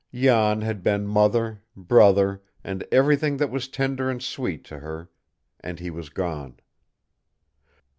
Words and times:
Jan 0.15 0.61
had 0.61 0.81
been 0.81 1.05
mother, 1.05 1.61
brother, 1.75 2.41
and 2.63 2.83
everything 2.91 3.37
that 3.37 3.51
was 3.51 3.67
tender 3.67 4.09
and 4.09 4.19
sweet 4.19 4.63
to 4.63 4.79
her 4.79 5.11
and 5.59 5.79
he 5.79 5.91
was 5.91 6.09
gone. 6.09 6.59